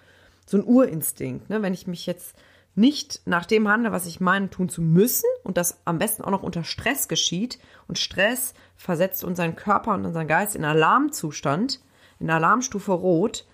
so 0.46 0.58
ein 0.58 0.64
Urinstinkt. 0.64 1.50
Ne? 1.50 1.62
Wenn 1.62 1.74
ich 1.74 1.88
mich 1.88 2.06
jetzt 2.06 2.36
nicht 2.74 3.22
nach 3.26 3.46
dem 3.46 3.68
handle, 3.68 3.92
was 3.92 4.06
ich 4.06 4.22
meine, 4.22 4.50
tun 4.50 4.70
zu 4.70 4.82
müssen 4.82 5.26
und 5.44 5.58
das 5.58 5.82
am 5.84 5.98
besten 5.98 6.24
auch 6.24 6.32
noch 6.32 6.44
unter 6.44 6.64
Stress 6.64 7.10
geschieht 7.10 7.60
und 7.88 8.00
Stress 8.00 8.54
versetzt 8.78 9.26
unseren 9.26 9.56
Körper 9.56 9.94
und 9.94 10.06
unseren 10.06 10.28
Geist 10.28 10.56
in 10.56 10.64
Alarmzustand, 10.64 11.82
in 12.20 12.30
Alarmstufe 12.30 12.94
Rot, 12.94 13.46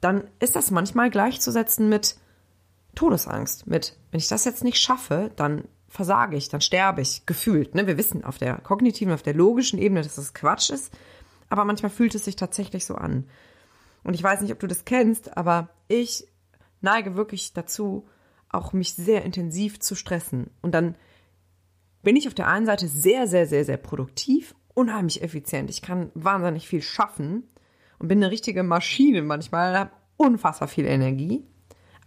dann 0.00 0.24
ist 0.38 0.54
das 0.54 0.70
manchmal 0.70 1.08
gleichzusetzen 1.08 1.88
mit 1.88 2.16
Todesangst, 2.94 3.66
mit, 3.66 3.96
wenn 4.10 4.18
ich 4.18 4.28
das 4.28 4.44
jetzt 4.44 4.64
nicht 4.64 4.78
schaffe, 4.78 5.30
dann 5.36 5.64
versage 5.88 6.36
ich, 6.36 6.48
dann 6.48 6.60
sterbe 6.60 7.00
ich, 7.00 7.24
gefühlt. 7.24 7.74
Ne? 7.74 7.86
Wir 7.86 7.96
wissen 7.96 8.24
auf 8.24 8.36
der 8.36 8.58
kognitiven, 8.58 9.14
auf 9.14 9.22
der 9.22 9.34
logischen 9.34 9.78
Ebene, 9.78 10.02
dass 10.02 10.16
das 10.16 10.34
Quatsch 10.34 10.70
ist, 10.70 10.92
aber 11.48 11.64
manchmal 11.64 11.90
fühlt 11.90 12.14
es 12.14 12.24
sich 12.24 12.36
tatsächlich 12.36 12.84
so 12.84 12.94
an. 12.94 13.24
Und 14.04 14.14
ich 14.14 14.22
weiß 14.22 14.40
nicht, 14.40 14.52
ob 14.52 14.58
du 14.58 14.66
das 14.66 14.84
kennst, 14.84 15.36
aber 15.36 15.70
ich 15.88 16.26
neige 16.80 17.16
wirklich 17.16 17.52
dazu, 17.52 18.08
auch 18.48 18.72
mich 18.72 18.94
sehr 18.94 19.24
intensiv 19.24 19.80
zu 19.80 19.94
stressen. 19.94 20.50
Und 20.62 20.72
dann 20.72 20.96
bin 22.02 22.16
ich 22.16 22.28
auf 22.28 22.34
der 22.34 22.48
einen 22.48 22.66
Seite 22.66 22.88
sehr, 22.88 23.26
sehr, 23.26 23.46
sehr, 23.46 23.64
sehr 23.64 23.76
produktiv, 23.76 24.54
unheimlich 24.74 25.22
effizient. 25.22 25.70
Ich 25.70 25.82
kann 25.82 26.10
wahnsinnig 26.14 26.68
viel 26.68 26.82
schaffen 26.82 27.48
und 27.98 28.08
bin 28.08 28.22
eine 28.22 28.30
richtige 28.30 28.62
Maschine 28.62 29.22
manchmal, 29.22 29.76
habe 29.76 29.90
unfassbar 30.16 30.68
viel 30.68 30.86
Energie. 30.86 31.44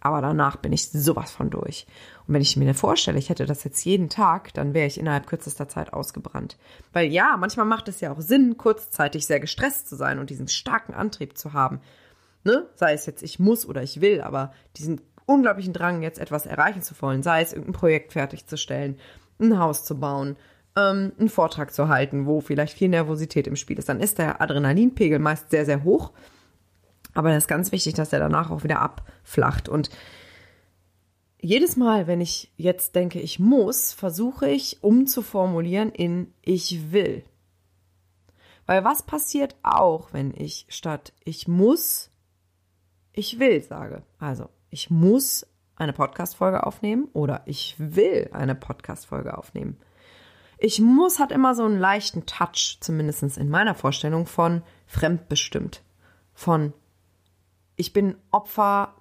Aber 0.04 0.20
danach 0.20 0.56
bin 0.56 0.72
ich 0.72 0.90
sowas 0.90 1.30
von 1.30 1.48
durch. 1.48 1.86
Und 2.26 2.34
wenn 2.34 2.42
ich 2.42 2.56
mir 2.56 2.74
vorstelle, 2.74 3.18
ich 3.18 3.28
hätte 3.28 3.46
das 3.46 3.62
jetzt 3.62 3.84
jeden 3.84 4.08
Tag, 4.08 4.52
dann 4.54 4.74
wäre 4.74 4.88
ich 4.88 4.98
innerhalb 4.98 5.28
kürzester 5.28 5.68
Zeit 5.68 5.92
ausgebrannt. 5.92 6.58
Weil 6.92 7.06
ja, 7.12 7.36
manchmal 7.38 7.66
macht 7.66 7.86
es 7.86 8.00
ja 8.00 8.12
auch 8.12 8.20
Sinn, 8.20 8.56
kurzzeitig 8.56 9.26
sehr 9.26 9.38
gestresst 9.38 9.88
zu 9.88 9.94
sein 9.94 10.18
und 10.18 10.28
diesen 10.28 10.48
starken 10.48 10.92
Antrieb 10.92 11.38
zu 11.38 11.52
haben. 11.52 11.80
Ne? 12.42 12.66
Sei 12.74 12.94
es 12.94 13.06
jetzt, 13.06 13.22
ich 13.22 13.38
muss 13.38 13.64
oder 13.64 13.84
ich 13.84 14.00
will, 14.00 14.20
aber 14.20 14.52
diesen 14.76 15.00
unglaublichen 15.24 15.72
Drang, 15.72 16.02
jetzt 16.02 16.18
etwas 16.18 16.46
erreichen 16.46 16.82
zu 16.82 17.00
wollen, 17.00 17.22
sei 17.22 17.40
es 17.40 17.52
irgendein 17.52 17.74
Projekt 17.74 18.12
fertigzustellen, 18.12 18.98
ein 19.40 19.56
Haus 19.60 19.84
zu 19.84 20.00
bauen, 20.00 20.36
ähm, 20.76 21.12
einen 21.16 21.28
Vortrag 21.28 21.72
zu 21.72 21.88
halten, 21.88 22.26
wo 22.26 22.40
vielleicht 22.40 22.76
viel 22.76 22.88
Nervosität 22.88 23.46
im 23.46 23.54
Spiel 23.54 23.78
ist, 23.78 23.88
dann 23.88 24.00
ist 24.00 24.18
der 24.18 24.40
Adrenalinpegel 24.40 25.20
meist 25.20 25.50
sehr, 25.50 25.64
sehr 25.64 25.84
hoch. 25.84 26.10
Aber 27.14 27.30
das 27.30 27.44
ist 27.44 27.48
ganz 27.48 27.72
wichtig, 27.72 27.94
dass 27.94 28.12
er 28.12 28.20
danach 28.20 28.50
auch 28.50 28.64
wieder 28.64 28.80
abflacht. 28.80 29.68
Und 29.68 29.90
jedes 31.40 31.76
Mal, 31.76 32.06
wenn 32.06 32.20
ich 32.20 32.52
jetzt 32.56 32.94
denke, 32.94 33.20
ich 33.20 33.38
muss, 33.38 33.92
versuche 33.92 34.48
ich 34.48 34.82
umzuformulieren 34.82 35.90
in 35.90 36.32
ich 36.42 36.92
will. 36.92 37.24
Weil 38.66 38.84
was 38.84 39.02
passiert 39.02 39.56
auch, 39.62 40.12
wenn 40.12 40.32
ich 40.36 40.66
statt 40.68 41.12
ich 41.24 41.48
muss, 41.48 42.10
ich 43.12 43.38
will 43.38 43.62
sage? 43.62 44.02
Also, 44.18 44.48
ich 44.70 44.88
muss 44.88 45.46
eine 45.74 45.92
Podcast-Folge 45.92 46.64
aufnehmen 46.64 47.08
oder 47.12 47.42
ich 47.46 47.74
will 47.78 48.30
eine 48.32 48.54
Podcast-Folge 48.54 49.36
aufnehmen. 49.36 49.78
Ich 50.58 50.80
muss 50.80 51.18
hat 51.18 51.32
immer 51.32 51.56
so 51.56 51.64
einen 51.64 51.78
leichten 51.78 52.24
Touch, 52.24 52.78
zumindest 52.80 53.36
in 53.36 53.50
meiner 53.50 53.74
Vorstellung, 53.74 54.26
von 54.26 54.62
fremdbestimmt. 54.86 55.82
Von 56.34 56.72
ich 57.76 57.92
bin 57.92 58.16
Opfer 58.30 58.94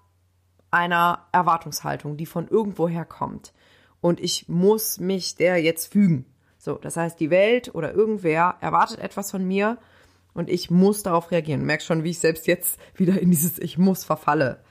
einer 0.72 1.28
Erwartungshaltung, 1.32 2.18
die 2.18 2.26
von 2.26 2.48
irgendwoher 2.48 3.06
kommt. 3.06 3.54
Und 4.00 4.20
ich 4.20 4.48
muss 4.48 5.00
mich 5.00 5.36
der 5.36 5.62
jetzt 5.62 5.92
fügen. 5.92 6.26
So, 6.58 6.76
das 6.76 6.98
heißt, 6.98 7.20
die 7.20 7.30
Welt 7.30 7.74
oder 7.76 7.94
irgendwer 7.94 8.56
erwartet 8.62 9.00
etwas 9.00 9.32
von 9.32 9.44
mir 9.44 9.78
und 10.34 10.50
ich 10.50 10.72
muss 10.72 11.04
darauf 11.04 11.32
reagieren. 11.32 11.62
Du 11.62 11.66
merkst 11.66 11.88
schon, 11.88 12.04
wie 12.04 12.12
ich 12.12 12.20
selbst 12.20 12.48
jetzt 12.48 12.80
wieder 12.96 13.20
in 13.20 13.32
dieses 13.32 13.60
Ich 13.60 13.78
muss 13.78 14.04
verfalle. 14.04 14.64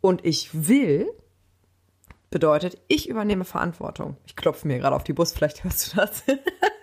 Und 0.00 0.24
ich 0.24 0.68
will 0.68 1.10
bedeutet, 2.30 2.78
ich 2.88 3.08
übernehme 3.08 3.44
Verantwortung. 3.44 4.16
Ich 4.26 4.36
klopfe 4.36 4.66
mir 4.66 4.78
gerade 4.78 4.94
auf 4.94 5.04
die 5.04 5.12
Bus, 5.12 5.32
vielleicht 5.32 5.64
hörst 5.64 5.92
du 5.92 5.96
das. 5.96 6.22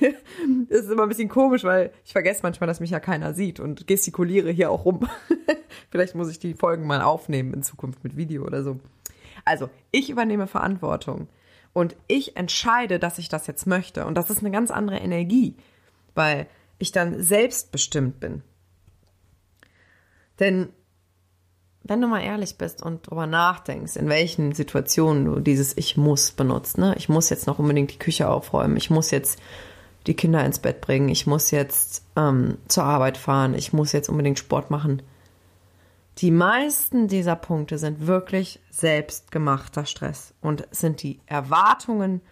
das 0.68 0.80
ist 0.80 0.90
immer 0.90 1.04
ein 1.04 1.08
bisschen 1.08 1.28
komisch, 1.28 1.64
weil 1.64 1.92
ich 2.04 2.12
vergesse 2.12 2.40
manchmal, 2.42 2.66
dass 2.66 2.80
mich 2.80 2.90
ja 2.90 3.00
keiner 3.00 3.34
sieht 3.34 3.60
und 3.60 3.86
gestikuliere 3.86 4.50
hier 4.50 4.70
auch 4.70 4.84
rum. 4.84 5.08
vielleicht 5.90 6.14
muss 6.14 6.30
ich 6.30 6.38
die 6.38 6.54
Folgen 6.54 6.86
mal 6.86 7.02
aufnehmen 7.02 7.54
in 7.54 7.62
Zukunft 7.62 8.04
mit 8.04 8.16
Video 8.16 8.44
oder 8.44 8.62
so. 8.62 8.78
Also, 9.44 9.70
ich 9.90 10.10
übernehme 10.10 10.46
Verantwortung. 10.46 11.28
Und 11.72 11.96
ich 12.06 12.36
entscheide, 12.36 12.98
dass 12.98 13.18
ich 13.18 13.28
das 13.28 13.46
jetzt 13.46 13.66
möchte. 13.66 14.06
Und 14.06 14.14
das 14.14 14.30
ist 14.30 14.40
eine 14.40 14.52
ganz 14.52 14.70
andere 14.70 14.98
Energie, 14.98 15.56
weil 16.14 16.46
ich 16.78 16.92
dann 16.92 17.20
selbstbestimmt 17.20 18.20
bin. 18.20 18.42
Denn 20.38 20.68
wenn 21.84 22.00
du 22.00 22.08
mal 22.08 22.22
ehrlich 22.22 22.56
bist 22.56 22.82
und 22.82 23.08
drüber 23.08 23.26
nachdenkst, 23.26 23.96
in 23.96 24.08
welchen 24.08 24.52
Situationen 24.52 25.26
du 25.26 25.38
dieses 25.38 25.76
Ich 25.76 25.96
muss 25.98 26.32
benutzt, 26.32 26.78
ne? 26.78 26.94
Ich 26.96 27.10
muss 27.10 27.28
jetzt 27.28 27.46
noch 27.46 27.58
unbedingt 27.58 27.92
die 27.92 27.98
Küche 27.98 28.28
aufräumen, 28.28 28.76
ich 28.76 28.90
muss 28.90 29.10
jetzt 29.10 29.38
die 30.06 30.14
Kinder 30.14 30.44
ins 30.44 30.58
Bett 30.58 30.80
bringen, 30.80 31.10
ich 31.10 31.26
muss 31.26 31.50
jetzt 31.50 32.02
ähm, 32.16 32.56
zur 32.68 32.84
Arbeit 32.84 33.18
fahren, 33.18 33.54
ich 33.54 33.72
muss 33.72 33.92
jetzt 33.92 34.08
unbedingt 34.08 34.38
Sport 34.38 34.70
machen. 34.70 35.02
Die 36.18 36.30
meisten 36.30 37.08
dieser 37.08 37.36
Punkte 37.36 37.76
sind 37.76 38.06
wirklich 38.06 38.60
selbstgemachter 38.70 39.84
Stress 39.84 40.32
und 40.40 40.66
sind 40.70 41.02
die 41.02 41.20
Erwartungen, 41.26 42.22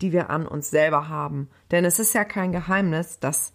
die 0.00 0.12
wir 0.12 0.30
an 0.30 0.46
uns 0.46 0.70
selber 0.70 1.08
haben. 1.08 1.48
Denn 1.70 1.84
es 1.84 1.98
ist 1.98 2.14
ja 2.14 2.24
kein 2.24 2.52
Geheimnis, 2.52 3.18
dass 3.18 3.52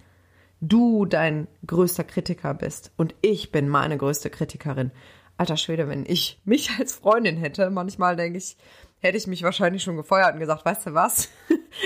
du 0.61 1.05
dein 1.05 1.47
größter 1.65 2.03
Kritiker 2.03 2.53
bist 2.53 2.91
und 2.97 3.15
ich 3.21 3.51
bin 3.51 3.67
meine 3.67 3.97
größte 3.97 4.29
Kritikerin. 4.29 4.91
Alter 5.39 5.55
Schwede, 5.55 5.87
wenn 5.87 6.05
ich 6.05 6.37
mich 6.43 6.69
als 6.79 6.93
Freundin 6.93 7.37
hätte, 7.37 7.69
manchmal 7.69 8.17
denke 8.17 8.37
ich, 8.37 8.57
hätte 8.99 9.17
ich 9.17 9.25
mich 9.25 9.41
wahrscheinlich 9.43 9.83
schon 9.83 9.95
gefeuert 9.95 10.33
und 10.33 10.39
gesagt, 10.41 10.65
weißt 10.65 10.87
du 10.87 10.93
was? 10.93 11.29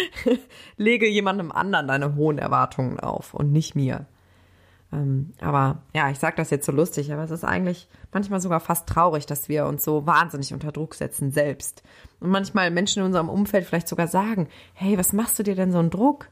Lege 0.77 1.07
jemandem 1.07 1.51
anderen 1.51 1.87
deine 1.87 2.15
hohen 2.15 2.39
Erwartungen 2.39 2.99
auf 2.99 3.35
und 3.35 3.51
nicht 3.51 3.75
mir. 3.75 4.07
Ähm, 4.91 5.33
aber 5.39 5.83
ja, 5.93 6.09
ich 6.09 6.17
sage 6.17 6.35
das 6.35 6.49
jetzt 6.49 6.65
so 6.65 6.71
lustig, 6.71 7.13
aber 7.13 7.23
es 7.23 7.29
ist 7.29 7.43
eigentlich 7.43 7.87
manchmal 8.11 8.41
sogar 8.41 8.59
fast 8.59 8.89
traurig, 8.89 9.27
dass 9.27 9.49
wir 9.49 9.67
uns 9.67 9.83
so 9.83 10.07
wahnsinnig 10.07 10.51
unter 10.51 10.71
Druck 10.71 10.95
setzen 10.95 11.29
selbst. 11.29 11.83
Und 12.19 12.31
manchmal 12.31 12.71
Menschen 12.71 13.01
in 13.01 13.05
unserem 13.05 13.29
Umfeld 13.29 13.67
vielleicht 13.67 13.87
sogar 13.87 14.07
sagen, 14.07 14.47
hey, 14.73 14.97
was 14.97 15.13
machst 15.13 15.37
du 15.37 15.43
dir 15.43 15.55
denn 15.55 15.71
so 15.71 15.77
einen 15.77 15.91
Druck? 15.91 16.27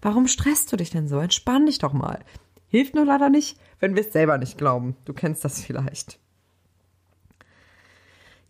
Warum 0.00 0.26
stresst 0.26 0.72
du 0.72 0.76
dich 0.76 0.88
denn 0.88 1.06
so? 1.06 1.18
Entspann 1.18 1.66
dich 1.66 1.80
doch 1.80 1.92
mal. 1.92 2.20
Hilft 2.68 2.94
nur 2.94 3.04
leider 3.04 3.28
nicht, 3.28 3.58
wenn 3.78 3.94
wir 3.94 4.06
es 4.06 4.14
selber 4.14 4.38
nicht 4.38 4.56
glauben. 4.56 4.96
Du 5.04 5.12
kennst 5.12 5.44
das 5.44 5.60
vielleicht. 5.60 6.21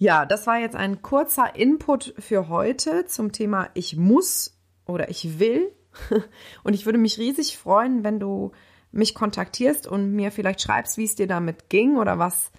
Ja, 0.02 0.26
das 0.26 0.48
war 0.48 0.58
jetzt 0.58 0.74
ein 0.74 1.00
kurzer 1.00 1.54
Input 1.54 2.14
für 2.18 2.48
heute 2.48 3.06
zum 3.06 3.30
Thema 3.30 3.70
Ich 3.74 3.96
muss 3.96 4.58
oder 4.84 5.10
ich 5.10 5.38
will. 5.38 5.70
Und 6.64 6.74
ich 6.74 6.86
würde 6.86 6.98
mich 6.98 7.18
riesig 7.18 7.56
freuen, 7.56 8.02
wenn 8.02 8.18
du 8.18 8.50
mich 8.90 9.14
kontaktierst 9.14 9.86
und 9.86 10.10
mir 10.10 10.32
vielleicht 10.32 10.60
schreibst, 10.60 10.98
wie 10.98 11.04
es 11.04 11.14
dir 11.14 11.28
damit 11.28 11.68
ging 11.68 11.98
oder 11.98 12.18
was 12.18 12.50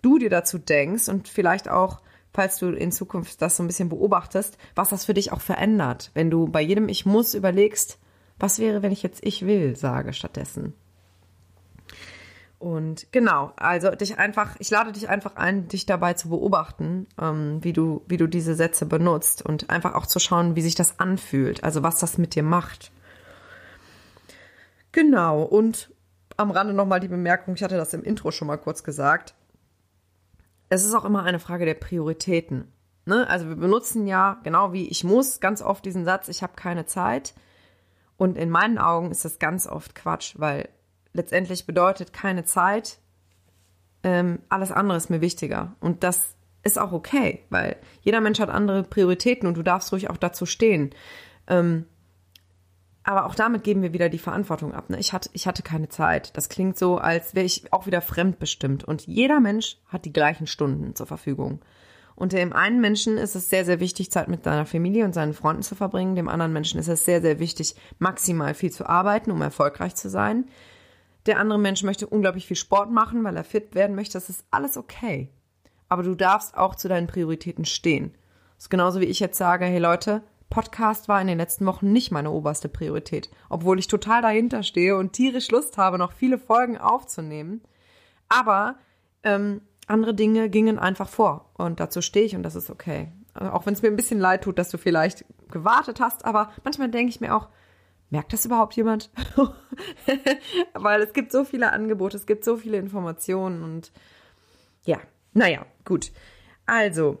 du 0.00 0.16
dir 0.18 0.30
dazu 0.30 0.58
denkst 0.58 1.08
und 1.08 1.26
vielleicht 1.26 1.68
auch, 1.68 2.02
falls 2.32 2.58
du 2.58 2.68
in 2.68 2.92
Zukunft 2.92 3.42
das 3.42 3.56
so 3.56 3.64
ein 3.64 3.66
bisschen 3.66 3.88
beobachtest, 3.88 4.56
was 4.76 4.90
das 4.90 5.04
für 5.04 5.12
dich 5.12 5.32
auch 5.32 5.40
verändert, 5.40 6.12
wenn 6.14 6.30
du 6.30 6.46
bei 6.46 6.62
jedem 6.62 6.88
Ich 6.88 7.04
muss 7.04 7.34
überlegst, 7.34 7.98
was 8.38 8.60
wäre, 8.60 8.82
wenn 8.82 8.92
ich 8.92 9.02
jetzt 9.02 9.26
ich 9.26 9.44
will 9.44 9.74
sage 9.74 10.12
stattdessen. 10.12 10.74
Und 12.62 13.08
genau, 13.10 13.52
also 13.56 13.90
dich 13.90 14.18
einfach, 14.18 14.54
ich 14.60 14.70
lade 14.70 14.92
dich 14.92 15.08
einfach 15.08 15.34
ein, 15.34 15.66
dich 15.66 15.84
dabei 15.84 16.14
zu 16.14 16.28
beobachten, 16.28 17.08
ähm, 17.20 17.58
wie 17.64 17.72
du, 17.72 18.02
wie 18.06 18.18
du 18.18 18.28
diese 18.28 18.54
Sätze 18.54 18.86
benutzt 18.86 19.42
und 19.42 19.68
einfach 19.68 19.96
auch 19.96 20.06
zu 20.06 20.20
schauen, 20.20 20.54
wie 20.54 20.62
sich 20.62 20.76
das 20.76 21.00
anfühlt, 21.00 21.64
also 21.64 21.82
was 21.82 21.98
das 21.98 22.18
mit 22.18 22.36
dir 22.36 22.44
macht. 22.44 22.92
Genau, 24.92 25.42
und 25.42 25.92
am 26.36 26.52
Rande 26.52 26.72
nochmal 26.72 27.00
die 27.00 27.08
Bemerkung, 27.08 27.56
ich 27.56 27.64
hatte 27.64 27.76
das 27.76 27.94
im 27.94 28.04
Intro 28.04 28.30
schon 28.30 28.46
mal 28.46 28.58
kurz 28.58 28.84
gesagt. 28.84 29.34
Es 30.68 30.84
ist 30.84 30.94
auch 30.94 31.04
immer 31.04 31.24
eine 31.24 31.40
Frage 31.40 31.64
der 31.64 31.74
Prioritäten. 31.74 32.70
Ne? 33.06 33.28
Also 33.28 33.48
wir 33.48 33.56
benutzen 33.56 34.06
ja, 34.06 34.38
genau 34.44 34.72
wie 34.72 34.86
ich 34.86 35.02
muss, 35.02 35.40
ganz 35.40 35.62
oft 35.62 35.84
diesen 35.84 36.04
Satz, 36.04 36.28
ich 36.28 36.44
habe 36.44 36.52
keine 36.54 36.86
Zeit. 36.86 37.34
Und 38.16 38.38
in 38.38 38.50
meinen 38.50 38.78
Augen 38.78 39.10
ist 39.10 39.24
das 39.24 39.40
ganz 39.40 39.66
oft 39.66 39.96
Quatsch, 39.96 40.36
weil 40.38 40.68
letztendlich 41.12 41.66
bedeutet 41.66 42.12
keine 42.12 42.44
Zeit, 42.44 42.98
ähm, 44.02 44.40
alles 44.48 44.72
andere 44.72 44.96
ist 44.96 45.10
mir 45.10 45.20
wichtiger. 45.20 45.76
Und 45.80 46.02
das 46.02 46.36
ist 46.62 46.78
auch 46.78 46.92
okay, 46.92 47.44
weil 47.50 47.76
jeder 48.02 48.20
Mensch 48.20 48.40
hat 48.40 48.50
andere 48.50 48.82
Prioritäten 48.82 49.48
und 49.48 49.56
du 49.56 49.62
darfst 49.62 49.92
ruhig 49.92 50.10
auch 50.10 50.16
dazu 50.16 50.46
stehen. 50.46 50.90
Ähm, 51.46 51.86
aber 53.04 53.26
auch 53.26 53.34
damit 53.34 53.64
geben 53.64 53.82
wir 53.82 53.92
wieder 53.92 54.08
die 54.08 54.18
Verantwortung 54.18 54.72
ab. 54.72 54.88
Ne? 54.88 54.98
Ich, 54.98 55.12
hatte, 55.12 55.28
ich 55.32 55.46
hatte 55.48 55.62
keine 55.62 55.88
Zeit. 55.88 56.36
Das 56.36 56.48
klingt 56.48 56.78
so, 56.78 56.98
als 56.98 57.34
wäre 57.34 57.46
ich 57.46 57.72
auch 57.72 57.86
wieder 57.86 58.00
fremdbestimmt. 58.00 58.84
Und 58.84 59.06
jeder 59.06 59.40
Mensch 59.40 59.78
hat 59.88 60.04
die 60.04 60.12
gleichen 60.12 60.46
Stunden 60.46 60.94
zur 60.94 61.06
Verfügung. 61.06 61.60
Und 62.14 62.32
dem 62.32 62.52
einen 62.52 62.80
Menschen 62.80 63.18
ist 63.18 63.34
es 63.34 63.50
sehr, 63.50 63.64
sehr 63.64 63.80
wichtig, 63.80 64.12
Zeit 64.12 64.28
mit 64.28 64.44
seiner 64.44 64.66
Familie 64.66 65.04
und 65.04 65.14
seinen 65.14 65.34
Freunden 65.34 65.62
zu 65.62 65.74
verbringen. 65.74 66.14
Dem 66.14 66.28
anderen 66.28 66.52
Menschen 66.52 66.78
ist 66.78 66.88
es 66.88 67.04
sehr, 67.04 67.22
sehr 67.22 67.40
wichtig, 67.40 67.74
maximal 67.98 68.54
viel 68.54 68.70
zu 68.70 68.86
arbeiten, 68.86 69.32
um 69.32 69.42
erfolgreich 69.42 69.96
zu 69.96 70.08
sein. 70.08 70.44
Der 71.26 71.38
andere 71.38 71.58
Mensch 71.58 71.82
möchte 71.82 72.06
unglaublich 72.06 72.46
viel 72.46 72.56
Sport 72.56 72.90
machen, 72.90 73.22
weil 73.24 73.36
er 73.36 73.44
fit 73.44 73.74
werden 73.74 73.94
möchte. 73.94 74.14
Das 74.14 74.28
ist 74.28 74.44
alles 74.50 74.76
okay. 74.76 75.28
Aber 75.88 76.02
du 76.02 76.14
darfst 76.14 76.56
auch 76.56 76.74
zu 76.74 76.88
deinen 76.88 77.06
Prioritäten 77.06 77.64
stehen. 77.64 78.14
Das 78.56 78.64
ist 78.64 78.70
genauso 78.70 79.00
wie 79.00 79.06
ich 79.06 79.20
jetzt 79.20 79.38
sage, 79.38 79.64
hey 79.64 79.78
Leute, 79.78 80.22
Podcast 80.50 81.08
war 81.08 81.20
in 81.20 81.28
den 81.28 81.38
letzten 81.38 81.64
Wochen 81.64 81.92
nicht 81.92 82.10
meine 82.10 82.30
oberste 82.30 82.68
Priorität, 82.68 83.30
obwohl 83.48 83.78
ich 83.78 83.88
total 83.88 84.20
dahinter 84.20 84.62
stehe 84.62 84.96
und 84.96 85.14
tierisch 85.14 85.50
Lust 85.50 85.78
habe, 85.78 85.96
noch 85.96 86.12
viele 86.12 86.38
Folgen 86.38 86.76
aufzunehmen. 86.76 87.62
Aber 88.28 88.76
ähm, 89.22 89.62
andere 89.86 90.14
Dinge 90.14 90.50
gingen 90.50 90.78
einfach 90.78 91.08
vor 91.08 91.50
und 91.54 91.80
dazu 91.80 92.02
stehe 92.02 92.26
ich 92.26 92.36
und 92.36 92.42
das 92.42 92.54
ist 92.54 92.68
okay. 92.68 93.10
Auch 93.34 93.64
wenn 93.64 93.72
es 93.72 93.80
mir 93.80 93.88
ein 93.88 93.96
bisschen 93.96 94.20
leid 94.20 94.44
tut, 94.44 94.58
dass 94.58 94.68
du 94.68 94.76
vielleicht 94.76 95.24
gewartet 95.50 96.00
hast, 96.00 96.24
aber 96.26 96.50
manchmal 96.64 96.90
denke 96.90 97.08
ich 97.08 97.20
mir 97.20 97.34
auch, 97.34 97.48
merkt 98.12 98.32
das 98.32 98.44
überhaupt 98.44 98.76
jemand? 98.76 99.10
Weil 100.74 101.00
es 101.00 101.14
gibt 101.14 101.32
so 101.32 101.44
viele 101.44 101.72
Angebote, 101.72 102.16
es 102.16 102.26
gibt 102.26 102.44
so 102.44 102.56
viele 102.56 102.76
Informationen 102.76 103.64
und 103.64 103.90
ja, 104.84 104.98
naja, 105.32 105.64
gut. 105.84 106.12
Also, 106.66 107.18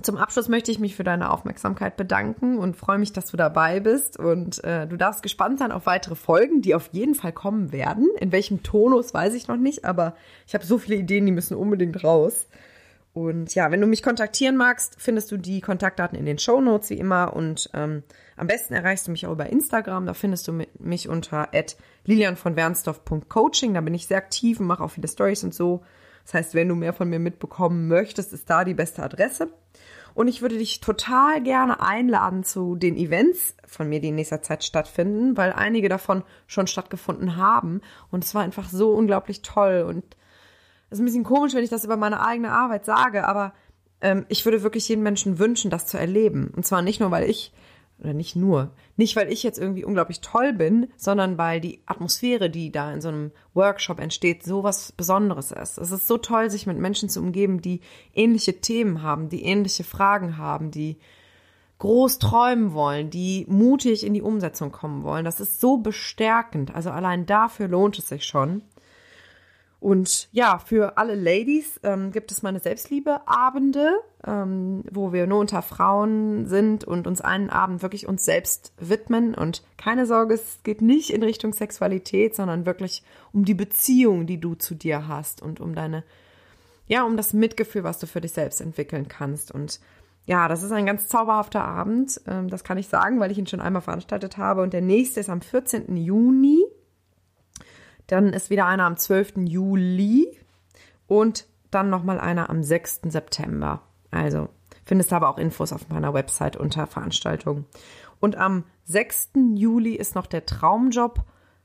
zum 0.00 0.16
Abschluss 0.16 0.48
möchte 0.48 0.70
ich 0.70 0.78
mich 0.78 0.94
für 0.94 1.02
deine 1.02 1.30
Aufmerksamkeit 1.32 1.96
bedanken 1.96 2.58
und 2.58 2.76
freue 2.76 2.98
mich, 2.98 3.12
dass 3.12 3.26
du 3.26 3.36
dabei 3.36 3.80
bist. 3.80 4.16
Und 4.16 4.62
äh, 4.62 4.86
du 4.86 4.96
darfst 4.96 5.22
gespannt 5.22 5.58
sein 5.58 5.72
auf 5.72 5.86
weitere 5.86 6.14
Folgen, 6.14 6.62
die 6.62 6.76
auf 6.76 6.90
jeden 6.92 7.16
Fall 7.16 7.32
kommen 7.32 7.72
werden. 7.72 8.08
In 8.20 8.30
welchem 8.30 8.62
Tonus 8.62 9.12
weiß 9.12 9.34
ich 9.34 9.48
noch 9.48 9.56
nicht, 9.56 9.84
aber 9.84 10.14
ich 10.46 10.54
habe 10.54 10.64
so 10.64 10.78
viele 10.78 10.96
Ideen, 10.96 11.26
die 11.26 11.32
müssen 11.32 11.56
unbedingt 11.56 12.04
raus. 12.04 12.46
Und 13.12 13.54
ja, 13.54 13.70
wenn 13.70 13.80
du 13.80 13.86
mich 13.86 14.02
kontaktieren 14.02 14.56
magst, 14.56 14.96
findest 14.98 15.32
du 15.32 15.38
die 15.38 15.60
Kontaktdaten 15.60 16.16
in 16.16 16.26
den 16.26 16.38
Show 16.38 16.60
Notes 16.60 16.90
wie 16.90 16.98
immer. 16.98 17.34
Und 17.34 17.70
ähm, 17.74 18.02
am 18.36 18.46
besten 18.46 18.74
erreichst 18.74 19.06
du 19.06 19.10
mich 19.10 19.26
auch 19.26 19.32
über 19.32 19.46
Instagram. 19.46 20.06
Da 20.06 20.14
findest 20.14 20.46
du 20.46 20.62
mich 20.78 21.08
unter 21.08 21.48
lilianvonwernsdorf.coaching. 22.04 23.74
Da 23.74 23.80
bin 23.80 23.94
ich 23.94 24.06
sehr 24.06 24.18
aktiv 24.18 24.60
und 24.60 24.66
mache 24.66 24.84
auch 24.84 24.90
viele 24.90 25.08
Stories 25.08 25.42
und 25.42 25.54
so. 25.54 25.82
Das 26.24 26.34
heißt, 26.34 26.54
wenn 26.54 26.68
du 26.68 26.74
mehr 26.74 26.92
von 26.92 27.08
mir 27.08 27.18
mitbekommen 27.18 27.88
möchtest, 27.88 28.32
ist 28.32 28.50
da 28.50 28.64
die 28.64 28.74
beste 28.74 29.02
Adresse. 29.02 29.48
Und 30.14 30.28
ich 30.28 30.42
würde 30.42 30.58
dich 30.58 30.80
total 30.80 31.42
gerne 31.42 31.80
einladen 31.80 32.44
zu 32.44 32.76
den 32.76 32.96
Events 32.96 33.54
von 33.66 33.88
mir, 33.88 34.00
die 34.00 34.08
in 34.08 34.16
nächster 34.16 34.42
Zeit 34.42 34.64
stattfinden, 34.64 35.36
weil 35.36 35.52
einige 35.52 35.88
davon 35.88 36.24
schon 36.46 36.66
stattgefunden 36.66 37.36
haben. 37.36 37.80
Und 38.10 38.24
es 38.24 38.34
war 38.34 38.42
einfach 38.42 38.68
so 38.68 38.92
unglaublich 38.92 39.42
toll. 39.42 39.86
Und 39.88 40.16
ist 40.90 40.98
ein 40.98 41.04
bisschen 41.04 41.24
komisch, 41.24 41.54
wenn 41.54 41.64
ich 41.64 41.70
das 41.70 41.84
über 41.84 41.96
meine 41.96 42.24
eigene 42.24 42.50
Arbeit 42.50 42.84
sage, 42.84 43.26
aber 43.26 43.52
ähm, 44.00 44.26
ich 44.28 44.44
würde 44.44 44.62
wirklich 44.62 44.88
jedem 44.88 45.02
Menschen 45.02 45.38
wünschen, 45.38 45.70
das 45.70 45.86
zu 45.86 45.98
erleben. 45.98 46.52
Und 46.54 46.66
zwar 46.66 46.82
nicht 46.82 47.00
nur, 47.00 47.10
weil 47.10 47.28
ich 47.28 47.52
oder 48.00 48.14
nicht 48.14 48.36
nur, 48.36 48.70
nicht 48.96 49.16
weil 49.16 49.30
ich 49.32 49.42
jetzt 49.42 49.58
irgendwie 49.58 49.84
unglaublich 49.84 50.20
toll 50.20 50.52
bin, 50.52 50.88
sondern 50.96 51.36
weil 51.36 51.60
die 51.60 51.82
Atmosphäre, 51.86 52.48
die 52.48 52.70
da 52.70 52.92
in 52.92 53.00
so 53.00 53.08
einem 53.08 53.32
Workshop 53.54 53.98
entsteht, 53.98 54.44
so 54.44 54.62
was 54.62 54.92
Besonderes 54.92 55.50
ist. 55.50 55.78
Es 55.78 55.90
ist 55.90 56.06
so 56.06 56.16
toll, 56.16 56.48
sich 56.48 56.66
mit 56.66 56.78
Menschen 56.78 57.08
zu 57.08 57.20
umgeben, 57.20 57.60
die 57.60 57.80
ähnliche 58.14 58.60
Themen 58.60 59.02
haben, 59.02 59.28
die 59.28 59.42
ähnliche 59.42 59.82
Fragen 59.82 60.36
haben, 60.36 60.70
die 60.70 60.98
groß 61.78 62.18
träumen 62.18 62.72
wollen, 62.72 63.10
die 63.10 63.46
mutig 63.48 64.04
in 64.04 64.14
die 64.14 64.22
Umsetzung 64.22 64.70
kommen 64.70 65.02
wollen. 65.02 65.24
Das 65.24 65.40
ist 65.40 65.60
so 65.60 65.78
bestärkend. 65.78 66.74
Also 66.74 66.90
allein 66.90 67.26
dafür 67.26 67.68
lohnt 67.68 67.98
es 67.98 68.08
sich 68.08 68.24
schon. 68.24 68.62
Und 69.80 70.28
ja, 70.32 70.58
für 70.58 70.98
alle 70.98 71.14
Ladies 71.14 71.78
ähm, 71.84 72.10
gibt 72.10 72.32
es 72.32 72.42
meine 72.42 72.58
Selbstliebe-Abende, 72.58 74.00
ähm, 74.26 74.82
wo 74.90 75.12
wir 75.12 75.28
nur 75.28 75.38
unter 75.38 75.62
Frauen 75.62 76.46
sind 76.46 76.82
und 76.82 77.06
uns 77.06 77.20
einen 77.20 77.48
Abend 77.48 77.82
wirklich 77.82 78.08
uns 78.08 78.24
selbst 78.24 78.72
widmen. 78.78 79.34
Und 79.34 79.62
keine 79.76 80.06
Sorge, 80.06 80.34
es 80.34 80.58
geht 80.64 80.82
nicht 80.82 81.10
in 81.10 81.22
Richtung 81.22 81.52
Sexualität, 81.52 82.34
sondern 82.34 82.66
wirklich 82.66 83.04
um 83.32 83.44
die 83.44 83.54
Beziehung, 83.54 84.26
die 84.26 84.40
du 84.40 84.56
zu 84.56 84.74
dir 84.74 85.06
hast 85.06 85.42
und 85.42 85.60
um 85.60 85.76
deine, 85.76 86.02
ja, 86.88 87.04
um 87.04 87.16
das 87.16 87.32
Mitgefühl, 87.32 87.84
was 87.84 88.00
du 88.00 88.08
für 88.08 88.20
dich 88.20 88.32
selbst 88.32 88.60
entwickeln 88.60 89.06
kannst. 89.06 89.52
Und 89.52 89.78
ja, 90.26 90.48
das 90.48 90.64
ist 90.64 90.72
ein 90.72 90.86
ganz 90.86 91.06
zauberhafter 91.06 91.62
Abend. 91.62 92.20
Ähm, 92.26 92.48
das 92.48 92.64
kann 92.64 92.78
ich 92.78 92.88
sagen, 92.88 93.20
weil 93.20 93.30
ich 93.30 93.38
ihn 93.38 93.46
schon 93.46 93.60
einmal 93.60 93.82
veranstaltet 93.82 94.38
habe. 94.38 94.62
Und 94.62 94.72
der 94.72 94.82
nächste 94.82 95.20
ist 95.20 95.30
am 95.30 95.40
14. 95.40 95.96
Juni 95.96 96.64
dann 98.08 98.32
ist 98.32 98.50
wieder 98.50 98.66
einer 98.66 98.84
am 98.84 98.96
12. 98.96 99.34
Juli 99.44 100.36
und 101.06 101.46
dann 101.70 101.90
nochmal 101.90 102.18
einer 102.18 102.50
am 102.50 102.62
6. 102.62 103.02
September. 103.04 103.82
Also 104.10 104.48
findest 104.84 105.12
aber 105.12 105.28
auch 105.28 105.38
Infos 105.38 105.72
auf 105.72 105.88
meiner 105.88 106.14
Website 106.14 106.56
unter 106.56 106.86
Veranstaltungen. 106.86 107.66
Und 108.20 108.36
am 108.36 108.64
6. 108.86 109.30
Juli 109.54 109.94
ist 109.94 110.14
noch 110.14 110.26
der 110.26 110.46
Traumjob 110.46 111.22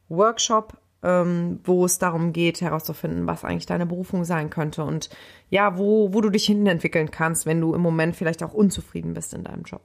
Workshop, 0.09 0.77
ähm, 1.01 1.59
wo 1.63 1.85
es 1.85 1.97
darum 1.97 2.33
geht, 2.33 2.61
herauszufinden, 2.61 3.25
was 3.25 3.43
eigentlich 3.43 3.65
deine 3.65 3.85
Berufung 3.85 4.25
sein 4.25 4.49
könnte 4.49 4.83
und 4.83 5.09
ja, 5.49 5.77
wo, 5.77 6.13
wo 6.13 6.21
du 6.21 6.29
dich 6.29 6.45
hin 6.45 6.67
entwickeln 6.67 7.09
kannst, 7.09 7.45
wenn 7.45 7.61
du 7.61 7.73
im 7.73 7.81
Moment 7.81 8.15
vielleicht 8.15 8.43
auch 8.43 8.53
unzufrieden 8.53 9.13
bist 9.13 9.33
in 9.33 9.43
deinem 9.43 9.63
Job. 9.63 9.81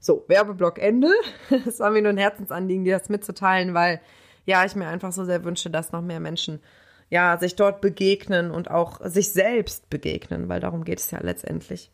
So, 0.00 0.24
Werbeblock 0.28 0.78
Ende. 0.78 1.10
Es 1.66 1.78
war 1.78 1.90
mir 1.90 2.02
nur 2.02 2.10
ein 2.10 2.18
Herzensanliegen, 2.18 2.84
dir 2.84 2.98
das 2.98 3.08
mitzuteilen, 3.08 3.74
weil 3.74 4.00
ja, 4.46 4.64
ich 4.64 4.74
mir 4.74 4.88
einfach 4.88 5.12
so 5.12 5.24
sehr 5.24 5.44
wünsche, 5.44 5.70
dass 5.70 5.92
noch 5.92 6.02
mehr 6.02 6.20
Menschen 6.20 6.60
ja 7.08 7.36
sich 7.38 7.56
dort 7.56 7.80
begegnen 7.80 8.50
und 8.50 8.70
auch 8.70 9.00
sich 9.04 9.32
selbst 9.32 9.90
begegnen, 9.90 10.48
weil 10.48 10.60
darum 10.60 10.84
geht 10.84 11.00
es 11.00 11.10
ja 11.10 11.18
letztendlich. 11.20 11.90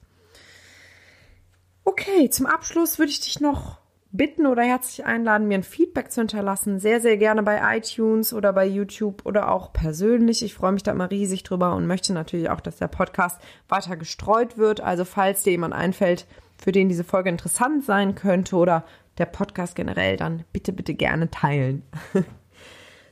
Okay, 1.84 2.28
zum 2.30 2.46
Abschluss 2.46 2.98
würde 2.98 3.12
ich 3.12 3.20
dich 3.20 3.40
noch 3.40 3.78
bitten 4.12 4.46
oder 4.46 4.62
herzlich 4.62 5.04
einladen, 5.04 5.48
mir 5.48 5.58
ein 5.58 5.62
Feedback 5.62 6.10
zu 6.10 6.20
hinterlassen. 6.20 6.78
Sehr, 6.78 7.00
sehr 7.00 7.16
gerne 7.16 7.42
bei 7.42 7.76
iTunes 7.76 8.32
oder 8.32 8.52
bei 8.52 8.66
YouTube 8.66 9.24
oder 9.24 9.50
auch 9.50 9.72
persönlich. 9.72 10.42
Ich 10.42 10.54
freue 10.54 10.72
mich 10.72 10.82
da 10.82 10.92
immer 10.92 11.10
riesig 11.10 11.42
drüber 11.42 11.74
und 11.74 11.86
möchte 11.86 12.12
natürlich 12.12 12.50
auch, 12.50 12.60
dass 12.60 12.76
der 12.76 12.88
Podcast 12.88 13.40
weiter 13.68 13.96
gestreut 13.96 14.58
wird. 14.58 14.80
Also 14.80 15.04
falls 15.04 15.42
dir 15.42 15.52
jemand 15.52 15.74
einfällt, 15.74 16.26
für 16.58 16.72
den 16.72 16.88
diese 16.88 17.04
Folge 17.04 17.28
interessant 17.28 17.84
sein 17.84 18.14
könnte 18.14 18.56
oder 18.56 18.84
der 19.18 19.26
Podcast 19.26 19.74
generell, 19.76 20.16
dann 20.16 20.44
bitte, 20.52 20.72
bitte 20.72 20.94
gerne 20.94 21.30
teilen. 21.30 21.82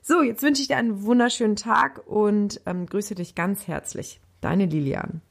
so, 0.07 0.21
jetzt 0.21 0.43
wünsche 0.43 0.61
ich 0.61 0.69
dir 0.69 0.77
einen 0.77 1.05
wunderschönen 1.05 1.57
Tag 1.57 2.07
und 2.07 2.61
ähm, 2.67 2.85
grüße 2.85 3.15
dich 3.15 3.35
ganz 3.35 3.67
herzlich. 3.67 4.21
Deine 4.43 4.67
Lilian. 4.67 5.23